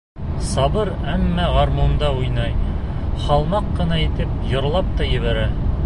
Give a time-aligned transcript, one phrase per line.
[0.51, 2.55] Сабыр, әммә гармунда уйнай,
[3.27, 5.47] һалмаҡ ҡына итеп йырлап та ебәрә.